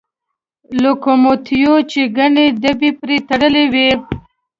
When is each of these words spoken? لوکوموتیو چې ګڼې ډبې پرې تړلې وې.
لوکوموتیو 0.81 1.75
چې 1.91 2.01
ګڼې 2.17 2.45
ډبې 2.61 2.89
پرې 2.99 3.17
تړلې 3.29 3.65
وې. 3.73 3.89